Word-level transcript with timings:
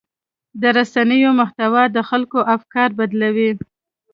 د 0.61 0.63
رسنیو 0.77 1.31
محتوا 1.39 1.83
د 1.95 1.97
خلکو 2.09 2.39
افکار 2.55 2.89
بدلوي. 2.99 3.51